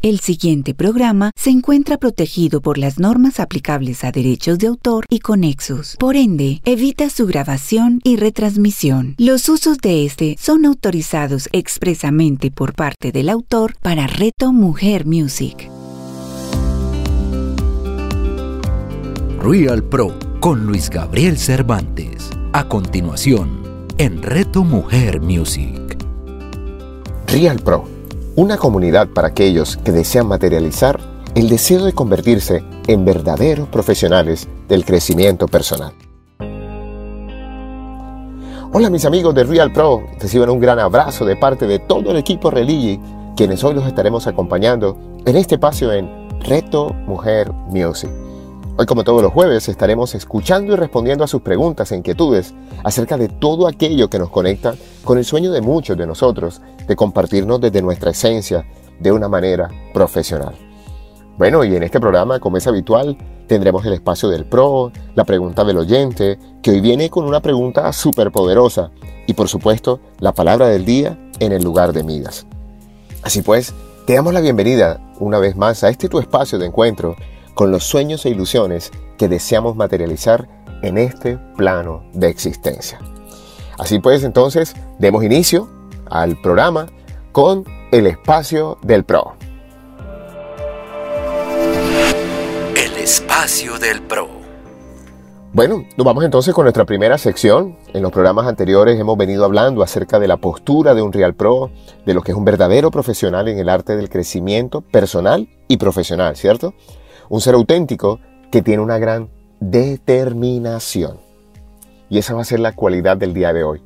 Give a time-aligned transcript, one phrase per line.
[0.00, 5.18] El siguiente programa se encuentra protegido por las normas aplicables a derechos de autor y
[5.18, 5.96] conexos.
[5.98, 9.16] Por ende, evita su grabación y retransmisión.
[9.18, 15.68] Los usos de este son autorizados expresamente por parte del autor para Reto Mujer Music.
[19.42, 22.30] Real Pro con Luis Gabriel Cervantes.
[22.52, 25.98] A continuación, en Reto Mujer Music.
[27.26, 27.97] Real Pro
[28.38, 31.00] una comunidad para aquellos que desean materializar
[31.34, 35.92] el deseo de convertirse en verdaderos profesionales del crecimiento personal.
[38.72, 42.16] Hola mis amigos de Real Pro, reciban un gran abrazo de parte de todo el
[42.16, 43.00] equipo Religi,
[43.36, 46.08] quienes hoy los estaremos acompañando en este espacio en
[46.38, 48.27] Reto Mujer Music.
[48.80, 53.16] Hoy, como todos los jueves, estaremos escuchando y respondiendo a sus preguntas e inquietudes acerca
[53.16, 57.60] de todo aquello que nos conecta con el sueño de muchos de nosotros de compartirnos
[57.60, 58.64] desde nuestra esencia
[59.00, 60.54] de una manera profesional.
[61.36, 65.64] Bueno, y en este programa, como es habitual, tendremos el espacio del pro, la pregunta
[65.64, 68.92] del oyente, que hoy viene con una pregunta súper poderosa,
[69.26, 72.46] y por supuesto, la palabra del día en el lugar de Midas.
[73.24, 73.74] Así pues,
[74.06, 77.16] te damos la bienvenida una vez más a este tu espacio de encuentro
[77.58, 80.46] con los sueños e ilusiones que deseamos materializar
[80.80, 83.00] en este plano de existencia.
[83.76, 85.68] Así pues, entonces, demos inicio
[86.08, 86.86] al programa
[87.32, 89.34] con el espacio del PRO.
[92.76, 94.28] El espacio del PRO.
[95.52, 97.76] Bueno, nos vamos entonces con nuestra primera sección.
[97.92, 101.72] En los programas anteriores hemos venido hablando acerca de la postura de un Real Pro,
[102.06, 106.36] de lo que es un verdadero profesional en el arte del crecimiento personal y profesional,
[106.36, 106.74] ¿cierto?
[107.28, 111.18] Un ser auténtico que tiene una gran determinación.
[112.08, 113.82] Y esa va a ser la cualidad del día de hoy.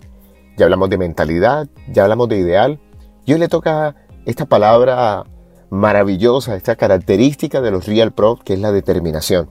[0.57, 2.81] Ya hablamos de mentalidad, ya hablamos de ideal.
[3.25, 5.25] Y hoy le toca esta palabra
[5.70, 9.51] maravillosa, esta característica de los Real Pro, que es la determinación.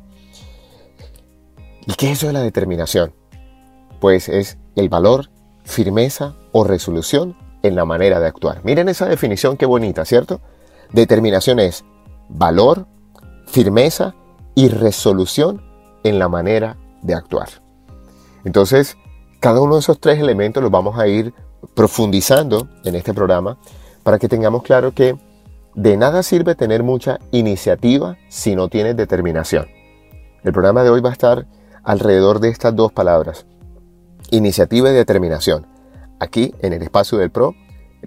[1.87, 3.13] ¿Y qué es eso de la determinación?
[3.99, 5.29] Pues es el valor,
[5.63, 8.63] firmeza o resolución en la manera de actuar.
[8.63, 10.41] Miren esa definición qué bonita, ¿cierto?
[10.91, 11.83] Determinación es
[12.29, 12.87] valor,
[13.51, 14.15] firmeza
[14.55, 15.61] y resolución
[16.03, 17.49] en la manera de actuar.
[18.45, 18.97] Entonces,
[19.39, 21.33] cada uno de esos tres elementos los vamos a ir
[21.75, 23.57] profundizando en este programa
[24.03, 25.15] para que tengamos claro que
[25.75, 29.67] de nada sirve tener mucha iniciativa si no tienes determinación.
[30.43, 31.45] El programa de hoy va a estar
[31.83, 33.45] alrededor de estas dos palabras,
[34.31, 35.67] iniciativa y determinación.
[36.19, 37.53] Aquí, en el espacio del PRO,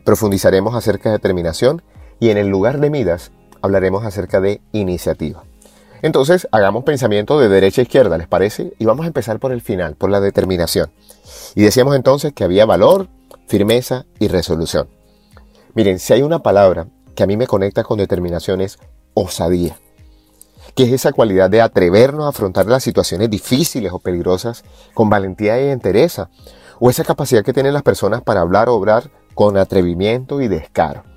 [0.05, 1.82] profundizaremos acerca de determinación
[2.19, 3.31] y en el lugar de Midas
[3.64, 5.42] hablaremos acerca de iniciativa.
[6.02, 8.75] Entonces, hagamos pensamiento de derecha a izquierda, ¿les parece?
[8.78, 10.91] Y vamos a empezar por el final, por la determinación.
[11.54, 13.08] Y decíamos entonces que había valor,
[13.47, 14.88] firmeza y resolución.
[15.75, 18.78] Miren, si hay una palabra que a mí me conecta con determinación es
[19.14, 19.78] osadía,
[20.75, 25.58] que es esa cualidad de atrevernos a afrontar las situaciones difíciles o peligrosas con valentía
[25.58, 26.28] y entereza,
[26.81, 31.13] o esa capacidad que tienen las personas para hablar o obrar con atrevimiento y descaro.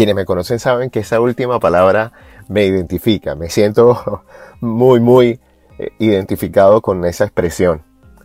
[0.00, 2.12] Quienes me conocen saben que esa última palabra
[2.48, 4.22] me identifica, me siento
[4.62, 5.40] muy, muy
[5.78, 7.82] eh, identificado con esa expresión,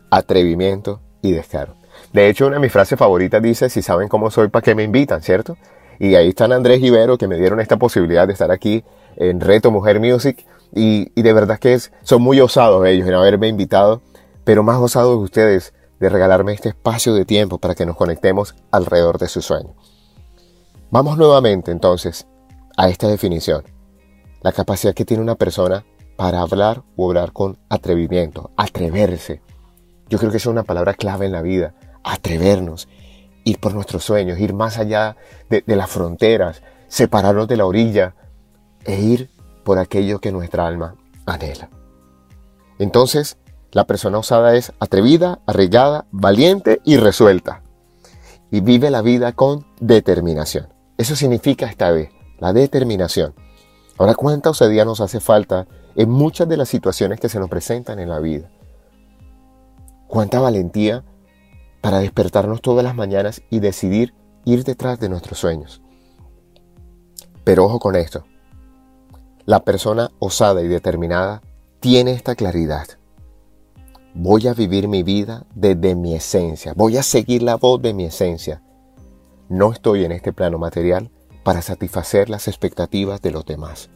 [0.10, 1.76] atrevimiento y descaro.
[2.14, 4.84] De hecho, una de mis frases favoritas dice, si saben cómo soy, ¿para qué me
[4.84, 5.22] invitan?
[5.22, 5.58] ¿Cierto?
[6.00, 8.86] Y ahí están Andrés Ibero, que me dieron esta posibilidad de estar aquí
[9.18, 10.46] en Reto Mujer Music.
[10.74, 14.02] Y, y de verdad que es, son muy osados ellos en haberme invitado,
[14.46, 19.18] pero más osados ustedes de regalarme este espacio de tiempo para que nos conectemos alrededor
[19.18, 19.76] de su sueño.
[20.92, 22.28] Vamos nuevamente entonces
[22.78, 23.64] a esta definición.
[24.42, 25.84] La capacidad que tiene una persona
[26.16, 29.42] para hablar o obrar con atrevimiento, atreverse.
[30.08, 31.74] Yo creo que esa es una palabra clave en la vida,
[32.04, 32.88] atrevernos,
[33.44, 35.18] ir por nuestros sueños, ir más allá
[35.50, 38.16] de, de las fronteras, separarnos de la orilla
[38.86, 39.32] e ir
[39.64, 41.70] por aquello que nuestra alma anhela.
[42.78, 43.38] Entonces,
[43.72, 47.64] la persona osada es atrevida, arriesgada, valiente y resuelta.
[48.52, 50.75] Y vive la vida con determinación.
[50.98, 52.10] Eso significa esta vez,
[52.40, 53.34] la determinación.
[53.98, 58.00] Ahora, ¿cuánta osadía nos hace falta en muchas de las situaciones que se nos presentan
[58.00, 58.50] en la vida?
[60.08, 61.04] ¿Cuánta valentía
[61.82, 64.14] para despertarnos todas las mañanas y decidir
[64.46, 65.82] ir detrás de nuestros sueños?
[67.44, 68.26] Pero ojo con esto.
[69.46, 71.42] La persona osada y determinada
[71.80, 72.88] tiene esta claridad.
[74.14, 76.74] Voy a vivir mi vida desde mi esencia.
[76.76, 78.64] Voy a seguir la voz de mi esencia.
[79.50, 81.12] No estoy en este plano material
[81.44, 83.90] para satisfacer las expectativas de los demás.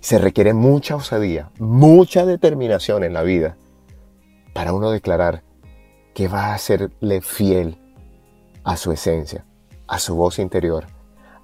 [0.00, 3.56] Se requiere mucha osadía, mucha determinación en la vida
[4.52, 5.42] para uno declarar
[6.14, 7.78] que va a serle fiel
[8.64, 9.44] a su esencia,
[9.86, 10.86] a su voz interior,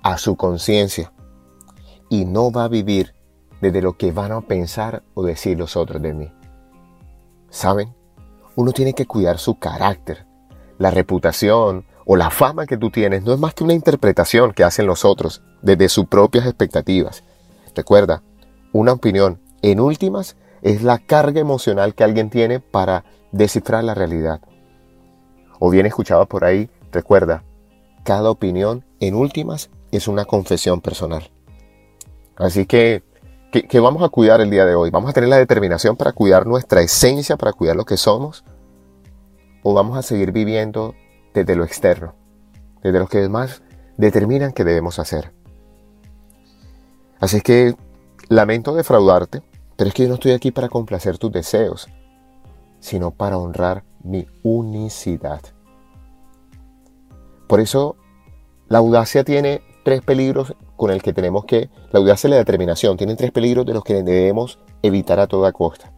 [0.03, 1.13] a su conciencia
[2.09, 3.15] y no va a vivir
[3.61, 6.33] desde lo que van a pensar o decir los otros de mí.
[7.51, 7.95] ¿Saben?
[8.57, 10.27] Uno tiene que cuidar su carácter.
[10.79, 14.65] La reputación o la fama que tú tienes no es más que una interpretación que
[14.65, 17.25] hacen los otros desde sus propias expectativas.
[17.75, 18.23] Recuerda,
[18.73, 24.41] una opinión, en últimas, es la carga emocional que alguien tiene para descifrar la realidad.
[25.59, 27.45] O bien escuchaba por ahí, recuerda,
[28.05, 31.31] cada opinión, en últimas, es una confesión personal.
[32.37, 33.03] Así que,
[33.53, 34.91] ¿qué, vamos a cuidar el día de hoy?
[34.91, 38.45] ¿Vamos a tener la determinación para cuidar nuestra esencia, para cuidar lo que somos?
[39.63, 40.95] ¿O vamos a seguir viviendo
[41.35, 42.15] desde lo externo,
[42.83, 43.63] desde lo que demás
[43.97, 45.33] determinan que debemos hacer?
[47.21, 47.75] Así que
[48.29, 49.43] lamento defraudarte,
[49.77, 51.89] pero es que yo no estoy aquí para complacer tus deseos,
[52.81, 55.41] sino para honrar mi unicidad.
[57.47, 57.97] Por eso,
[58.69, 62.97] la audacia tiene tres peligros con el que tenemos que, la audacia y la determinación,
[62.97, 65.93] tienen tres peligros de los que debemos evitar a toda costa.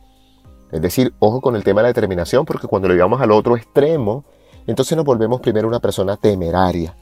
[0.73, 3.57] Es decir, ojo con el tema de la determinación, porque cuando lo llevamos al otro
[3.57, 4.25] extremo,
[4.67, 6.95] entonces nos volvemos primero una persona temeraria.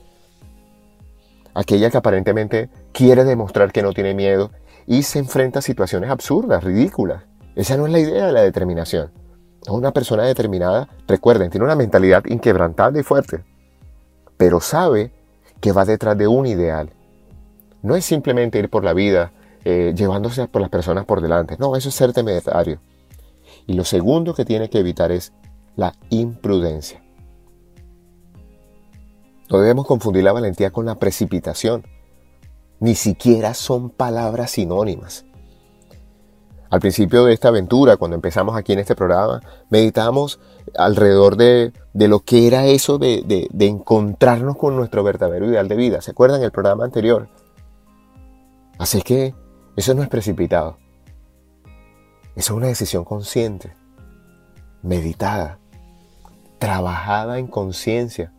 [1.54, 4.50] Aquella que aparentemente quiere demostrar que no tiene miedo
[4.86, 7.24] y se enfrenta a situaciones absurdas, ridículas.
[7.54, 9.10] Esa no es la idea de la determinación.
[9.68, 13.44] Una persona determinada, recuerden, tiene una mentalidad inquebrantable y fuerte,
[14.36, 15.12] pero sabe
[15.60, 16.90] que va detrás de un ideal.
[17.82, 19.32] No es simplemente ir por la vida
[19.64, 21.56] eh, llevándose por las personas por delante.
[21.58, 22.80] No, eso es ser temerario.
[23.66, 25.32] Y lo segundo que tiene que evitar es
[25.76, 27.00] la imprudencia.
[29.52, 31.86] No debemos confundir la valentía con la precipitación.
[32.80, 35.26] Ni siquiera son palabras sinónimas.
[36.70, 40.40] Al principio de esta aventura, cuando empezamos aquí en este programa, meditamos
[40.74, 46.00] alrededor de, lo que era eso de, de, encontrarnos con nuestro verdadero ideal de vida.
[46.00, 47.28] ¿Se acuerdan el programa anterior?
[48.78, 49.34] Así que
[49.76, 50.78] eso no es precipitado.
[52.34, 53.76] Eso es una decisión consciente,
[54.82, 55.58] meditada,
[56.58, 58.32] trabajada en conciencia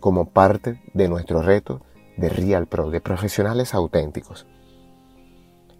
[0.00, 1.82] como parte de nuestro reto
[2.16, 4.46] de Real Pro, de profesionales auténticos.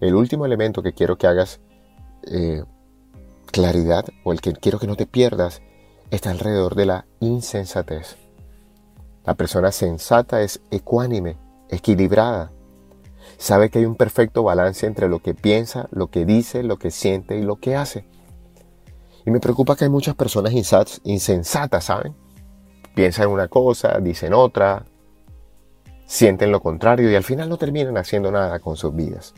[0.01, 1.61] El último elemento que quiero que hagas
[2.25, 2.63] eh,
[3.51, 5.61] claridad o el que quiero que no te pierdas
[6.11, 8.17] está alrededor de la insensatez.
[9.25, 11.37] La persona sensata es ecuánime,
[11.69, 12.53] equilibrada.
[13.37, 16.91] Sabe que hay un perfecto balance entre lo que piensa, lo que dice, lo que
[16.91, 18.07] siente y lo que hace.
[19.27, 20.53] Y me preocupa que hay muchas personas
[21.05, 22.15] insensatas, ¿saben?
[22.95, 24.85] Piensan una cosa, dicen otra,
[26.07, 29.35] sienten lo contrario y al final no terminan haciendo nada con sus vidas.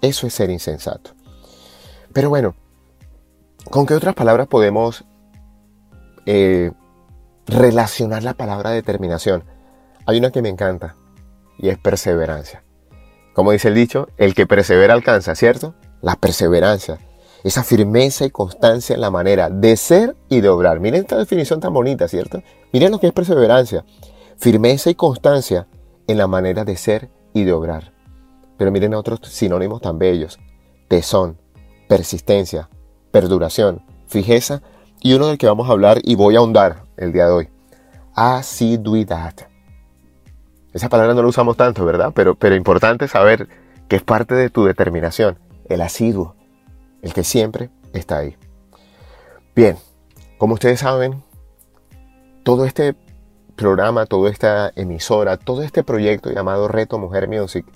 [0.00, 1.12] Eso es ser insensato.
[2.12, 2.54] Pero bueno,
[3.70, 5.04] ¿con qué otras palabras podemos
[6.26, 6.72] eh,
[7.46, 9.44] relacionar la palabra determinación?
[10.04, 10.96] Hay una que me encanta
[11.58, 12.62] y es perseverancia.
[13.32, 15.74] Como dice el dicho, el que persevera alcanza, ¿cierto?
[16.00, 16.98] La perseverancia.
[17.44, 20.80] Esa firmeza y constancia en la manera de ser y de obrar.
[20.80, 22.42] Miren esta definición tan bonita, ¿cierto?
[22.72, 23.84] Miren lo que es perseverancia.
[24.36, 25.66] Firmeza y constancia
[26.06, 27.92] en la manera de ser y de obrar.
[28.56, 30.38] Pero miren otros sinónimos tan bellos.
[30.88, 31.38] Tesón,
[31.88, 32.68] persistencia,
[33.10, 34.62] perduración, fijeza
[35.00, 37.48] y uno del que vamos a hablar y voy a ahondar el día de hoy,
[38.14, 39.34] asiduidad.
[40.72, 42.12] Esa palabra no la usamos tanto, ¿verdad?
[42.14, 43.48] Pero, pero importante saber
[43.88, 45.38] que es parte de tu determinación,
[45.68, 46.35] el asiduo,
[47.02, 48.36] el que siempre está ahí.
[49.54, 49.76] Bien,
[50.38, 51.22] como ustedes saben,
[52.42, 52.94] todo este
[53.56, 57.66] programa, toda esta emisora, todo este proyecto llamado Reto Mujer Music,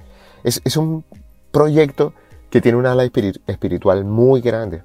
[0.44, 1.04] es, un
[1.50, 2.12] proyecto
[2.50, 4.82] que tiene una ala espiritual muy grande,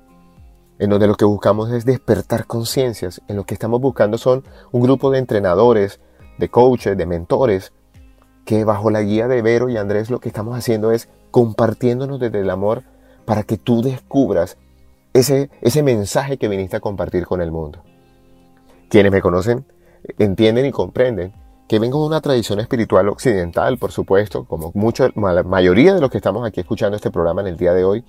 [0.80, 4.82] en donde lo que buscamos es despertar conciencias, en lo que estamos buscando son un
[4.82, 6.00] grupo de entrenadores,
[6.38, 7.74] de coaches, de mentores,
[8.46, 12.39] que bajo la guía de Vero y Andrés lo que estamos haciendo es compartiéndonos desde
[12.42, 12.84] el amor
[13.25, 14.58] para que tú descubras
[15.13, 17.82] ese, ese mensaje que viniste a compartir con el mundo.
[18.89, 19.65] Quienes me conocen
[20.20, 21.34] entienden y comprenden
[21.67, 26.12] que vengo de una tradición espiritual occidental, por supuesto, como mucho, la mayoría de los
[26.12, 28.03] que estamos aquí escuchando este programa en el día de hoy,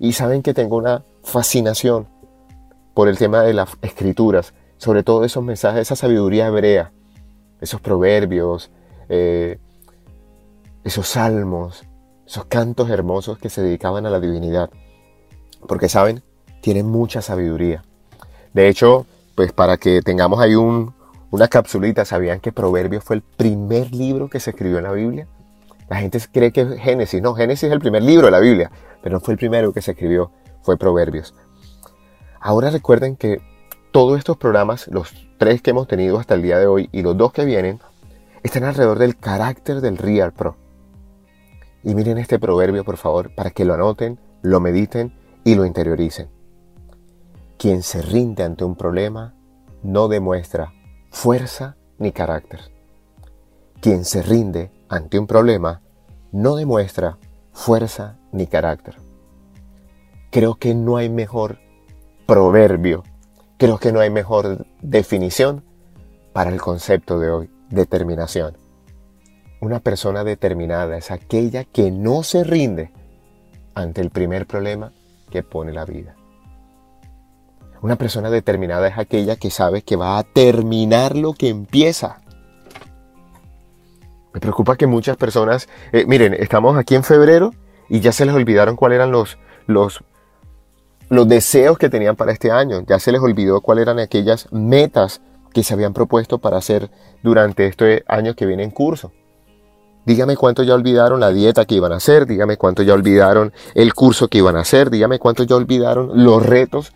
[0.00, 2.08] y saben que tengo una fascinación
[2.94, 6.90] por el tema de las escrituras, sobre todo esos mensajes, esa sabiduría hebrea,
[7.60, 8.70] esos proverbios,
[9.08, 9.58] eh,
[10.82, 11.84] esos salmos,
[12.30, 14.70] esos cantos hermosos que se dedicaban a la divinidad,
[15.66, 16.22] porque saben,
[16.60, 17.82] tienen mucha sabiduría.
[18.54, 20.94] De hecho, pues para que tengamos ahí un,
[21.32, 25.26] una capsulita, ¿sabían que Proverbios fue el primer libro que se escribió en la Biblia?
[25.88, 28.70] La gente cree que es Génesis, no, Génesis es el primer libro de la Biblia,
[29.02, 30.30] pero no fue el primero que se escribió,
[30.62, 31.34] fue Proverbios.
[32.40, 33.40] Ahora recuerden que
[33.90, 37.16] todos estos programas, los tres que hemos tenido hasta el día de hoy y los
[37.16, 37.80] dos que vienen,
[38.44, 40.59] están alrededor del carácter del Real Pro.
[41.82, 46.28] Y miren este proverbio, por favor, para que lo anoten, lo mediten y lo interioricen.
[47.58, 49.34] Quien se rinde ante un problema
[49.82, 50.72] no demuestra
[51.10, 52.60] fuerza ni carácter.
[53.80, 55.80] Quien se rinde ante un problema
[56.32, 57.18] no demuestra
[57.52, 58.96] fuerza ni carácter.
[60.30, 61.58] Creo que no hay mejor
[62.26, 63.02] proverbio,
[63.56, 65.64] creo que no hay mejor definición
[66.32, 68.59] para el concepto de hoy, determinación.
[69.60, 72.90] Una persona determinada es aquella que no se rinde
[73.74, 74.92] ante el primer problema
[75.30, 76.16] que pone la vida.
[77.82, 82.20] Una persona determinada es aquella que sabe que va a terminar lo que empieza.
[84.32, 87.52] Me preocupa que muchas personas, eh, miren, estamos aquí en febrero
[87.90, 89.36] y ya se les olvidaron cuáles eran los,
[89.66, 90.02] los,
[91.10, 92.82] los deseos que tenían para este año.
[92.86, 95.20] Ya se les olvidó cuáles eran aquellas metas
[95.52, 96.90] que se habían propuesto para hacer
[97.22, 99.12] durante este año que viene en curso.
[100.06, 103.94] Dígame cuánto ya olvidaron la dieta que iban a hacer, dígame cuánto ya olvidaron el
[103.94, 106.92] curso que iban a hacer, dígame cuánto ya olvidaron los retos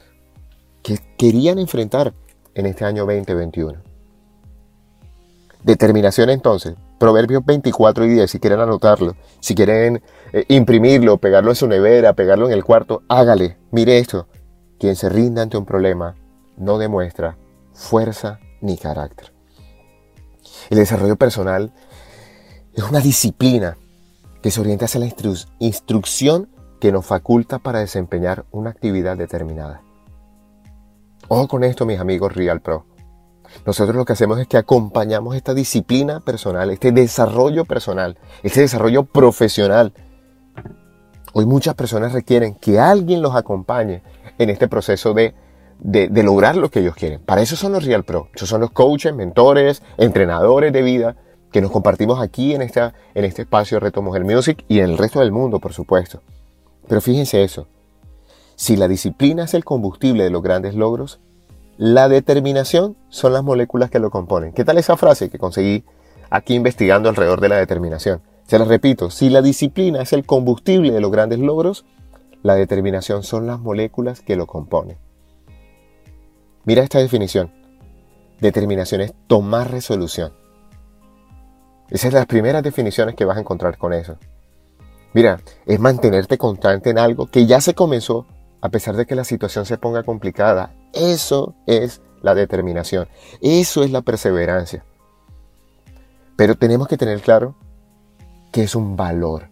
[0.83, 2.15] que querían enfrentar
[2.55, 3.83] en este año 2021.
[5.63, 11.57] Determinación entonces, Proverbios 24 y 10, si quieren anotarlo, si quieren eh, imprimirlo, pegarlo en
[11.57, 13.57] su nevera, pegarlo en el cuarto, hágale.
[13.71, 14.29] Mire esto,
[14.79, 16.17] quien se rinda ante un problema
[16.57, 17.37] no demuestra
[17.73, 19.33] fuerza ni carácter.
[20.71, 21.73] El desarrollo personal
[22.75, 23.77] es una disciplina
[24.43, 25.11] que se orienta hacia la
[25.59, 26.49] instrucción
[26.81, 29.81] que nos faculta para desempeñar una actividad determinada.
[31.29, 32.85] Ojo con esto, mis amigos Real Pro.
[33.65, 39.05] Nosotros lo que hacemos es que acompañamos esta disciplina personal, este desarrollo personal, este desarrollo
[39.05, 39.93] profesional.
[41.33, 44.03] Hoy muchas personas requieren que alguien los acompañe
[44.39, 45.35] en este proceso de,
[45.79, 47.21] de, lograr lo que ellos quieren.
[47.21, 48.29] Para eso son los Real Pro.
[48.35, 51.17] Esos son los coaches, mentores, entrenadores de vida
[51.55, 54.99] que nos compartimos aquí en, esta, en este espacio Reto Mujer Music y en el
[54.99, 56.21] resto del mundo, por supuesto.
[56.89, 57.69] Pero fíjense eso.
[58.57, 61.21] Si la disciplina es el combustible de los grandes logros,
[61.77, 64.53] la determinación son las moléculas que lo componen.
[64.53, 65.85] ¿Qué tal esa frase que conseguí
[66.29, 68.21] aquí investigando alrededor de la determinación?
[68.49, 71.85] Se la repito, si la disciplina es el combustible de los grandes logros,
[72.43, 74.99] la determinación son las moléculas que lo componen.
[76.65, 77.53] Mira esta definición.
[78.41, 80.33] Determinación es tomar resolución.
[81.91, 84.17] Esas son las primeras definiciones que vas a encontrar con eso.
[85.13, 88.27] Mira, es mantenerte constante en algo que ya se comenzó
[88.61, 90.75] a pesar de que la situación se ponga complicada.
[90.93, 93.09] Eso es la determinación.
[93.41, 94.85] Eso es la perseverancia.
[96.37, 97.55] Pero tenemos que tener claro
[98.51, 99.51] que es un valor.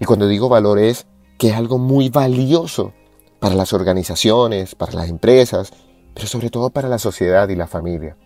[0.00, 1.06] Y cuando digo valor es
[1.38, 2.92] que es algo muy valioso
[3.40, 5.72] para las organizaciones, para las empresas,
[6.14, 8.16] pero sobre todo para la sociedad y la familia.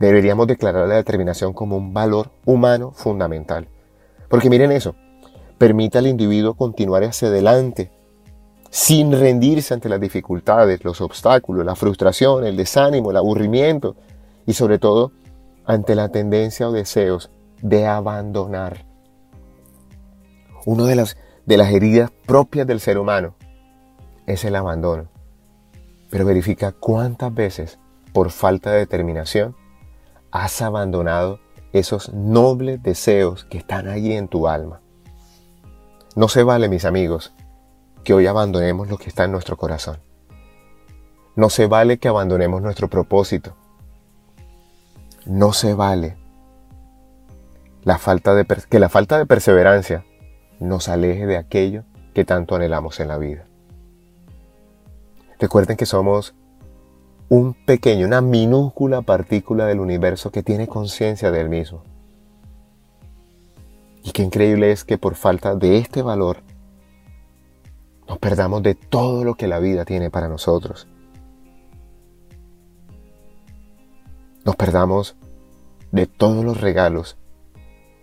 [0.00, 3.68] Deberíamos declarar la determinación como un valor humano fundamental.
[4.28, 4.96] Porque miren eso,
[5.58, 7.92] permite al individuo continuar hacia adelante
[8.70, 13.94] sin rendirse ante las dificultades, los obstáculos, la frustración, el desánimo, el aburrimiento
[14.46, 15.12] y sobre todo
[15.66, 17.30] ante la tendencia o deseos
[17.60, 18.86] de abandonar.
[20.64, 23.34] Una de las, de las heridas propias del ser humano
[24.26, 25.08] es el abandono.
[26.08, 27.78] Pero verifica cuántas veces,
[28.12, 29.56] por falta de determinación,
[30.30, 31.40] has abandonado
[31.72, 34.80] esos nobles deseos que están allí en tu alma.
[36.16, 37.32] No se vale, mis amigos,
[38.04, 39.98] que hoy abandonemos lo que está en nuestro corazón.
[41.36, 43.54] No se vale que abandonemos nuestro propósito.
[45.26, 46.16] No se vale
[47.82, 50.04] la falta de, que la falta de perseverancia
[50.58, 51.84] nos aleje de aquello
[52.14, 53.44] que tanto anhelamos en la vida.
[55.38, 56.34] Recuerden que somos
[57.30, 61.84] un pequeño, una minúscula partícula del universo que tiene conciencia del mismo.
[64.02, 66.38] Y qué increíble es que por falta de este valor
[68.08, 70.88] nos perdamos de todo lo que la vida tiene para nosotros.
[74.44, 75.14] Nos perdamos
[75.92, 77.16] de todos los regalos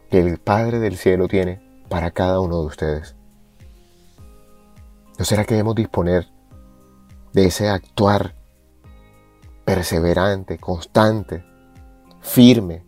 [0.09, 3.17] que el Padre del Cielo tiene para cada uno de ustedes.
[5.19, 6.29] ¿No será que debemos disponer
[7.33, 8.36] de ese actuar
[9.67, 11.43] perseverante, constante,
[12.21, 12.85] firme,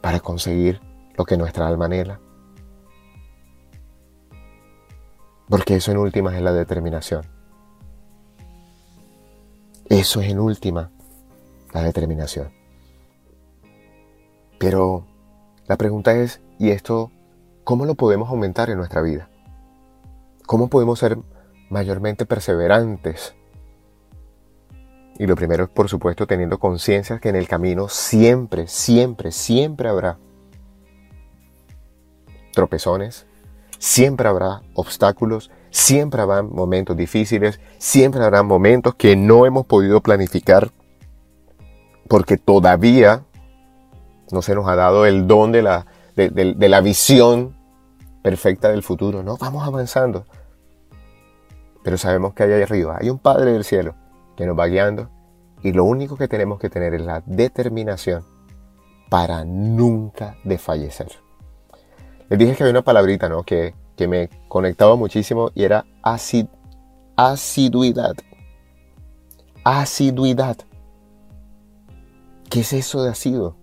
[0.00, 0.80] para conseguir
[1.18, 2.20] lo que nuestra alma anhela?
[5.48, 7.26] Porque eso en última es la determinación.
[9.86, 10.92] Eso es en última
[11.74, 12.52] la determinación.
[14.60, 15.04] Pero
[15.66, 17.10] la pregunta es, ¿y esto
[17.64, 19.30] cómo lo podemos aumentar en nuestra vida?
[20.46, 21.18] ¿Cómo podemos ser
[21.70, 23.34] mayormente perseverantes?
[25.18, 29.88] Y lo primero es, por supuesto, teniendo conciencia que en el camino siempre, siempre, siempre
[29.88, 30.18] habrá
[32.54, 33.26] tropezones,
[33.78, 40.70] siempre habrá obstáculos, siempre habrá momentos difíciles, siempre habrá momentos que no hemos podido planificar
[42.08, 43.24] porque todavía
[44.30, 47.56] no se nos ha dado el don de la, de, la visión
[48.22, 49.22] perfecta del futuro.
[49.22, 50.24] No, vamos avanzando.
[51.82, 53.94] Pero sabemos que ahí arriba, hay un Padre del cielo
[54.36, 55.10] que nos va guiando
[55.62, 58.24] y lo único que tenemos que tener es la determinación
[59.08, 61.12] para nunca desfallecer.
[62.28, 63.42] Les dije que había una palabrita ¿no?
[63.42, 66.46] que, que me conectaba muchísimo y era acid,
[67.16, 68.14] asiduidad.
[69.64, 70.56] Asiduidad.
[72.48, 73.56] ¿Qué es eso de asiduo?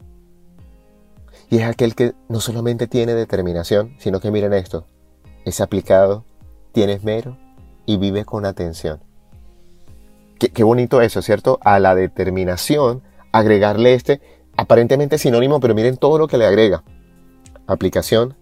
[1.49, 4.85] Y es aquel que no solamente tiene determinación, sino que miren esto,
[5.45, 6.23] es aplicado,
[6.71, 7.37] tiene esmero
[7.85, 9.01] y vive con atención.
[10.39, 11.59] Qué, bonito eso, ¿cierto?
[11.63, 13.03] A la determinación,
[13.33, 14.21] agregarle este
[14.55, 16.83] aparentemente sinónimo, pero miren todo lo que le agrega.
[17.67, 18.35] Aplicación,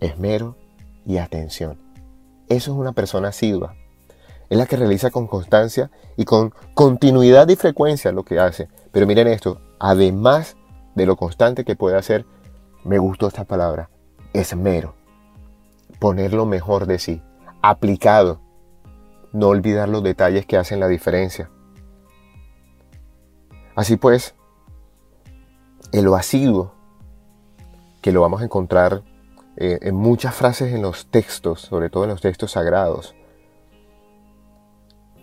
[0.00, 0.56] esmero
[1.06, 1.78] y atención.
[2.48, 3.74] Eso es una persona asidua.
[4.50, 8.68] Es la que realiza con constancia y con continuidad y frecuencia lo que hace.
[8.92, 10.56] Pero miren esto, además
[10.94, 12.26] de lo constante que puede hacer,
[12.84, 13.88] me gustó esta palabra,
[14.32, 14.94] esmero.
[15.98, 17.22] Poner lo mejor de sí,
[17.62, 18.40] aplicado.
[19.32, 21.50] No olvidar los detalles que hacen la diferencia.
[23.76, 24.34] Así pues,
[25.92, 26.74] el lo asiduo,
[28.02, 29.02] que lo vamos a encontrar
[29.56, 33.14] eh, en muchas frases en los textos, sobre todo en los textos sagrados,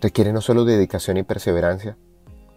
[0.00, 1.96] requiere no solo dedicación y perseverancia,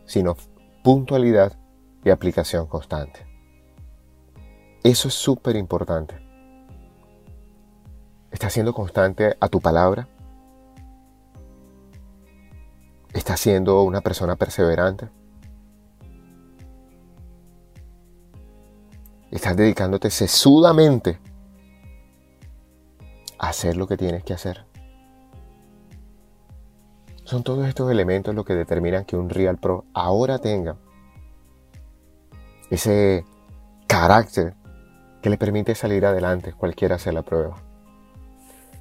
[0.05, 0.35] sino
[0.83, 1.57] puntualidad
[2.03, 3.25] y aplicación constante.
[4.83, 6.15] Eso es súper importante.
[8.31, 10.07] ¿Estás siendo constante a tu palabra?
[13.13, 15.09] ¿Estás siendo una persona perseverante?
[19.29, 21.19] ¿Estás dedicándote sesudamente
[23.37, 24.65] a hacer lo que tienes que hacer?
[27.25, 30.77] Son todos estos elementos los que determinan que un Real Pro ahora tenga
[32.69, 33.25] ese
[33.87, 34.55] carácter
[35.21, 37.57] que le permite salir adelante cualquiera sea la prueba.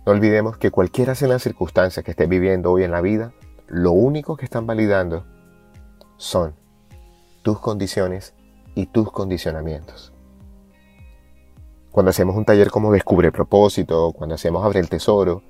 [0.07, 3.33] No olvidemos que cualquiera sea la circunstancia que estés viviendo hoy en la vida,
[3.70, 5.24] lo único que están validando
[6.16, 6.54] son
[7.42, 8.35] tus condiciones
[8.74, 10.12] y tus condicionamientos.
[11.92, 15.42] Cuando hacemos un taller como Descubre propósito, cuando hacemos Abre el Tesoro,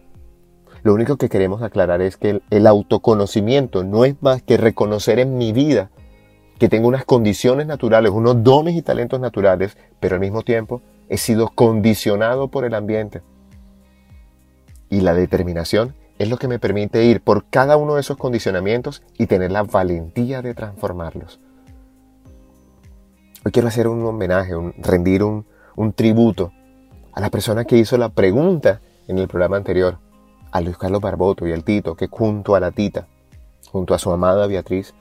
[0.82, 5.18] lo único que queremos aclarar es que el, el autoconocimiento no es más que reconocer
[5.18, 5.90] en mi vida
[6.58, 11.16] que tengo unas condiciones naturales, unos dones y talentos naturales, pero al mismo tiempo he
[11.16, 13.22] sido condicionado por el ambiente.
[14.90, 19.02] Y la determinación es lo que me permite ir por cada uno de esos condicionamientos
[19.16, 21.40] y tener la valentía de transformarlos.
[23.42, 26.52] Hoy quiero hacer un homenaje, rendir un, un tributo
[27.14, 29.96] a la persona que hizo la pregunta en el programa anterior,
[30.52, 33.08] a Luis Carlos Barboto y al Tito, que junto a la Tita,
[33.72, 34.92] junto a su amada Beatriz,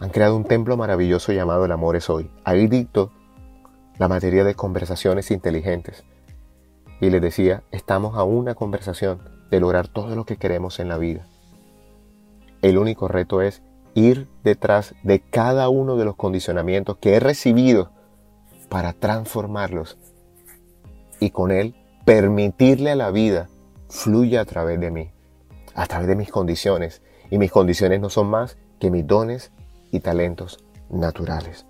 [0.00, 2.30] han creado un templo maravilloso llamado El Amor es Hoy.
[2.44, 3.12] Ahí dicto
[3.98, 6.04] la materia de conversaciones inteligentes.
[7.02, 10.98] Y les decía, estamos a una conversación de lograr todo lo que queremos en la
[10.98, 11.26] vida.
[12.62, 13.62] El único reto es
[13.94, 17.90] ir detrás de cada uno de los condicionamientos que he recibido
[18.68, 19.98] para transformarlos
[21.20, 23.48] y con él permitirle a la vida
[23.88, 25.12] fluya a través de mí,
[25.74, 27.02] a través de mis condiciones.
[27.30, 29.52] Y mis condiciones no son más que mis dones
[29.90, 31.66] y talentos naturales.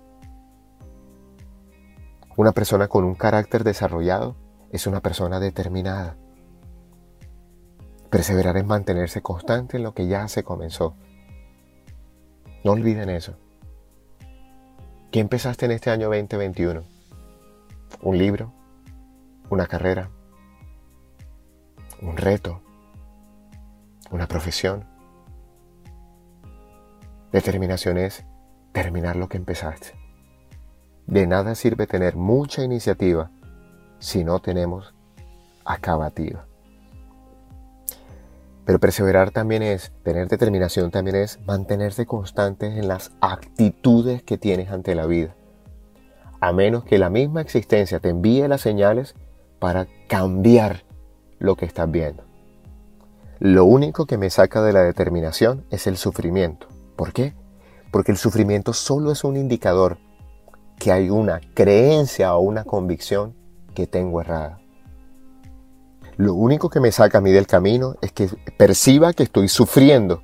[2.35, 4.35] Una persona con un carácter desarrollado
[4.71, 6.17] es una persona determinada.
[8.09, 10.95] Perseverar es mantenerse constante en lo que ya se comenzó.
[12.63, 13.35] No olviden eso.
[15.11, 16.83] ¿Qué empezaste en este año 2021?
[18.01, 18.53] ¿Un libro?
[19.49, 20.09] ¿Una carrera?
[22.01, 22.61] ¿Un reto?
[24.11, 24.85] ¿Una profesión?
[27.31, 28.25] Determinación es
[28.71, 29.93] terminar lo que empezaste.
[31.07, 33.31] De nada sirve tener mucha iniciativa
[33.99, 34.93] si no tenemos
[35.63, 36.45] acabativa.
[38.65, 44.71] Pero perseverar también es, tener determinación también es mantenerse constante en las actitudes que tienes
[44.71, 45.35] ante la vida.
[46.41, 49.15] A menos que la misma existencia te envíe las señales
[49.59, 50.83] para cambiar
[51.39, 52.23] lo que estás viendo.
[53.39, 56.67] Lo único que me saca de la determinación es el sufrimiento.
[56.95, 57.33] ¿Por qué?
[57.91, 59.97] Porque el sufrimiento solo es un indicador
[60.79, 63.35] que hay una creencia o una convicción
[63.73, 64.59] que tengo errada.
[66.17, 70.23] Lo único que me saca a mí del camino es que perciba que estoy sufriendo,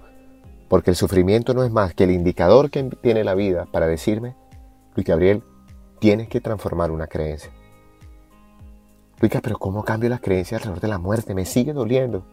[0.69, 4.35] porque el sufrimiento no es más que el indicador que tiene la vida para decirme,
[4.95, 5.43] Luis Gabriel,
[5.99, 7.51] tienes que transformar una creencia.
[9.19, 11.35] Lucas, pero ¿cómo cambio las creencias alrededor de la muerte?
[11.35, 12.25] Me sigue doliendo.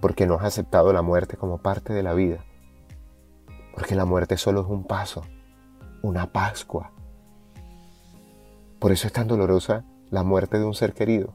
[0.00, 2.44] Porque no has aceptado la muerte como parte de la vida.
[3.74, 5.22] Porque la muerte solo es un paso,
[6.02, 6.90] una Pascua.
[8.80, 11.32] Por eso es tan dolorosa la muerte de un ser querido.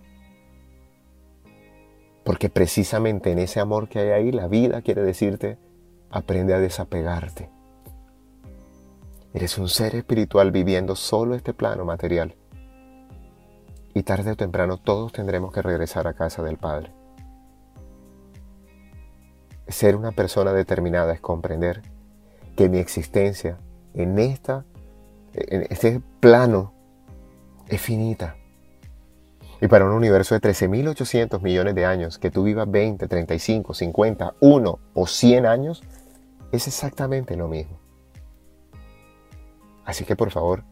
[2.30, 5.58] Porque precisamente en ese amor que hay ahí, la vida quiere decirte,
[6.12, 7.50] aprende a desapegarte.
[9.34, 12.36] Eres un ser espiritual viviendo solo este plano material.
[13.96, 16.94] Y tarde o temprano todos tendremos que regresar a casa del Padre.
[19.68, 21.82] Ser una persona determinada es comprender
[22.56, 23.58] que mi existencia
[23.96, 24.66] en, esta,
[25.34, 26.76] en este plano
[27.70, 28.36] es finita.
[29.62, 34.36] Y para un universo de 13.800 millones de años, que tú vivas 20, 35, 50,
[34.40, 35.84] 1 o 100 años,
[36.52, 37.78] es exactamente lo mismo.
[39.86, 40.64] Así que por favor,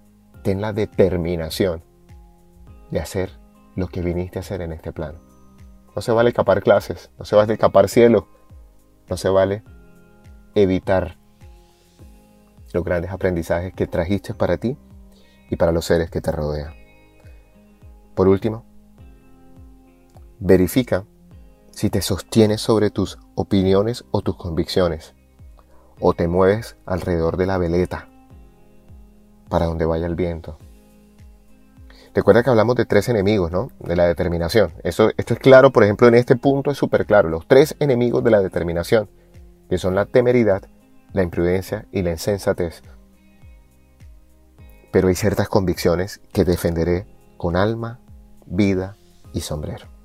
[0.43, 1.83] ten la determinación
[2.91, 3.31] de hacer
[3.75, 5.19] lo que viniste a hacer en este plano.
[5.95, 8.27] No se vale escapar clases, no se vale escapar cielo,
[9.09, 9.63] no se vale
[10.55, 11.17] evitar
[12.73, 14.77] los grandes aprendizajes que trajiste para ti
[15.49, 16.73] y para los seres que te rodean.
[18.15, 18.66] Por último,
[20.39, 21.05] verifica
[21.71, 25.13] si te sostienes sobre tus opiniones o tus convicciones,
[25.99, 28.07] o te mueves alrededor de la veleta
[29.49, 30.57] para donde vaya el viento.
[32.13, 33.69] Recuerda que hablamos de tres enemigos, ¿no?
[33.79, 34.73] De la determinación.
[34.83, 37.29] Esto, esto es claro, por ejemplo, en este punto es súper claro.
[37.29, 39.07] Los tres enemigos de la determinación,
[39.69, 40.63] que son la temeridad,
[41.13, 42.81] la imprudencia y la insensatez.
[44.91, 47.05] Pero hay ciertas convicciones que defenderé
[47.37, 47.99] con alma,
[48.47, 48.95] vida
[49.33, 49.96] y sombrero.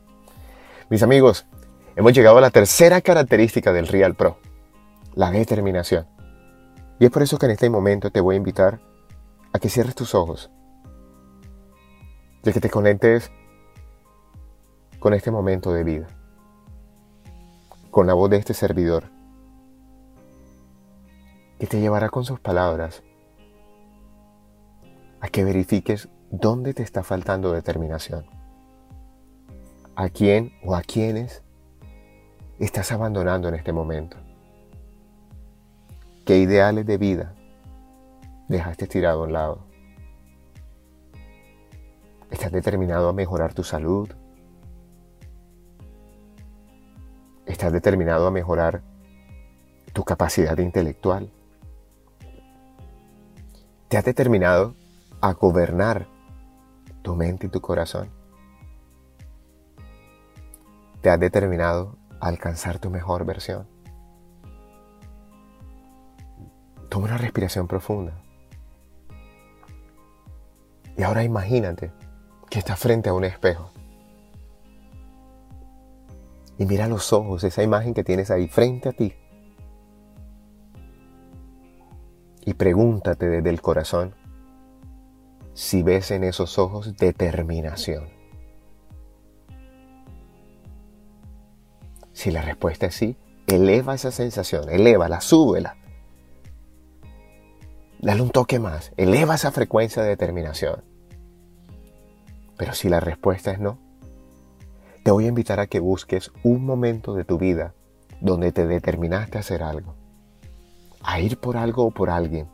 [0.92, 1.46] Mis amigos,
[1.96, 4.37] hemos llegado a la tercera característica del Real Pro,
[5.14, 6.07] la determinación.
[6.98, 8.78] Y es por eso que en este momento te voy a invitar
[9.55, 10.50] a que cierres tus ojos
[12.44, 13.33] y que te conectes
[14.98, 16.09] con este momento de vida,
[17.90, 19.05] con la voz de este servidor,
[21.59, 23.02] que te llevará con sus palabras
[25.22, 28.41] a que verifiques dónde te está faltando determinación,
[29.94, 31.42] a quién o a quiénes
[32.59, 34.16] estás abandonando en este momento,
[36.24, 37.35] qué ideales de vida
[38.48, 39.64] dejaste tirado a un lado.
[42.31, 44.09] ¿Estás determinado a mejorar tu salud?
[47.44, 48.83] ¿Estás determinado a mejorar
[49.92, 51.31] tu capacidad intelectual?
[53.88, 54.74] ¿Te has determinado
[55.20, 56.07] a gobernar
[57.02, 58.21] tu mente y tu corazón?
[61.02, 63.66] ¿Te has determinado a alcanzar tu mejor versión?
[66.88, 68.22] Toma una respiración profunda.
[70.96, 71.90] Y ahora imagínate
[72.48, 73.72] que estás frente a un espejo.
[76.56, 79.12] Y mira los ojos, esa imagen que tienes ahí frente a ti.
[82.44, 84.14] Y pregúntate desde el corazón
[85.52, 88.21] si ves en esos ojos determinación.
[92.22, 93.16] Si la respuesta es sí,
[93.48, 95.76] eleva esa sensación, elévala, súbela.
[97.98, 100.85] Dale un toque más, eleva esa frecuencia de determinación.
[102.56, 103.80] Pero si la respuesta es no,
[105.02, 107.74] te voy a invitar a que busques un momento de tu vida
[108.20, 109.96] donde te determinaste a hacer algo,
[111.02, 112.46] a ir por algo o por alguien,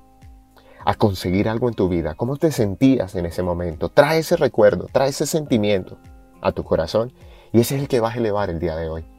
[0.86, 2.14] a conseguir algo en tu vida.
[2.14, 3.90] ¿Cómo te sentías en ese momento?
[3.90, 5.98] Trae ese recuerdo, trae ese sentimiento
[6.40, 7.12] a tu corazón
[7.52, 9.17] y ese es el que vas a elevar el día de hoy.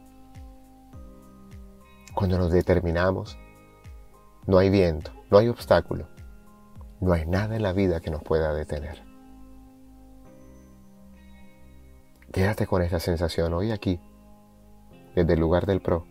[2.19, 3.37] Cuando nos determinamos,
[4.45, 6.09] no hay viento, no hay obstáculo,
[6.99, 9.01] no hay nada en la vida que nos pueda detener.
[12.33, 14.01] Quédate con esta sensación hoy aquí,
[15.15, 16.07] desde el lugar del pro,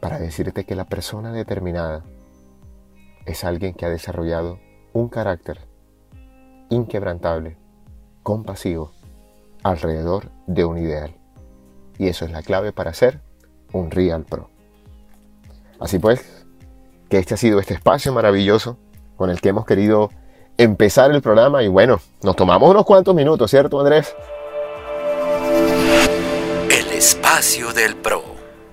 [0.00, 2.02] para decirte que la persona determinada
[3.24, 4.58] es alguien que ha desarrollado
[4.92, 5.60] un carácter
[6.70, 7.56] inquebrantable,
[8.24, 8.90] compasivo,
[9.62, 11.14] alrededor de un ideal.
[11.98, 13.20] Y eso es la clave para ser
[13.72, 14.55] un Real Pro.
[15.78, 16.24] Así pues,
[17.08, 18.78] que este ha sido este espacio maravilloso
[19.16, 20.10] con el que hemos querido
[20.58, 24.14] empezar el programa y bueno, nos tomamos unos cuantos minutos, ¿cierto Andrés?
[26.70, 28.22] El espacio del pro.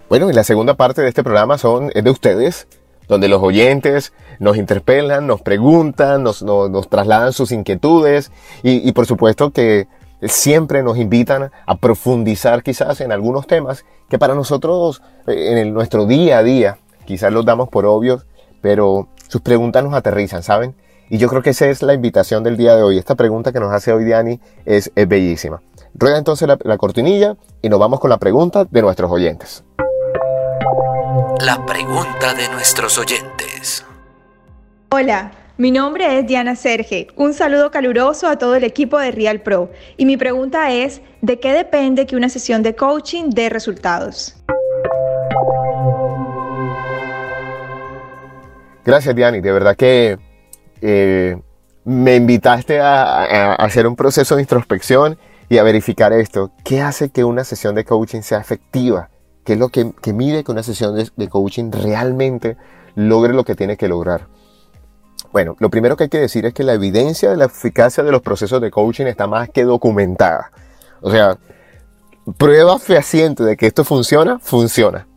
[0.09, 2.67] Bueno, y la segunda parte de este programa son, es de ustedes,
[3.07, 6.43] donde los oyentes nos interpelan, nos preguntan, nos,
[6.89, 8.31] trasladan sus inquietudes
[8.63, 9.87] y, por supuesto que
[10.21, 16.05] siempre nos invitan a profundizar quizás en algunos temas que para nosotros eh, en nuestro
[16.05, 18.25] día a día quizás los damos por obvios,
[18.61, 20.75] pero sus preguntas nos aterrizan, ¿saben?
[21.09, 22.97] Y yo creo que esa es la invitación del día de hoy.
[22.97, 25.61] Esta pregunta que nos hace hoy Diani es, es bellísima.
[25.93, 29.63] Rueda entonces la, la cortinilla y nos vamos con la pregunta de nuestros oyentes.
[31.39, 33.85] La pregunta de nuestros oyentes.
[34.91, 37.07] Hola, mi nombre es Diana Serge.
[37.15, 39.69] Un saludo caluroso a todo el equipo de Real Pro.
[39.97, 44.35] Y mi pregunta es, ¿de qué depende que una sesión de coaching dé resultados?
[48.85, 49.39] Gracias, Diani.
[49.41, 50.17] De verdad que
[50.81, 51.41] eh,
[51.85, 55.17] me invitaste a, hacer un proceso de introspección
[55.49, 56.51] y a verificar esto.
[56.63, 59.09] ¿Qué hace que una sesión de coaching sea efectiva?
[59.45, 62.57] ¿Qué es lo que, que mide que una sesión de, de coaching realmente
[62.95, 64.27] logre lo que tiene que lograr?
[65.31, 68.11] Bueno, lo primero que hay que decir es que la evidencia de la eficacia de
[68.11, 70.51] los procesos de coaching está más que documentada.
[71.01, 71.37] O sea,
[72.37, 75.07] prueba fehaciente de que esto funciona, funciona.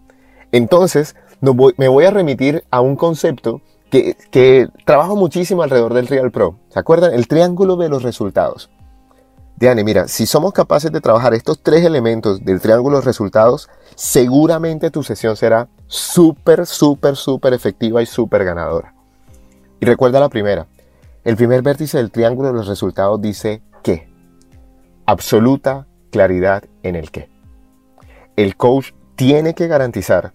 [0.52, 1.16] Entonces,
[1.54, 6.58] me voy a remitir a un concepto que, que, trabajo muchísimo alrededor del Real Pro.
[6.68, 7.14] ¿Se acuerdan?
[7.14, 8.70] El triángulo de los resultados.
[9.58, 14.90] Diane, mira, si somos capaces de trabajar estos tres elementos del triángulo de resultados, seguramente
[14.90, 18.94] tu sesión será súper, súper, súper efectiva y súper ganadora.
[19.80, 20.66] Y recuerda la primera.
[21.24, 24.14] El primer vértice del triángulo de los resultados dice que.
[25.06, 27.30] Absoluta claridad en el qué.
[28.36, 30.32] El coach tiene que garantizar